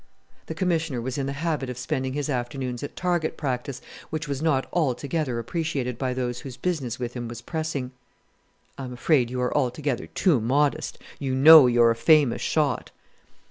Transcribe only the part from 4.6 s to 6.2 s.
altogether appreciated by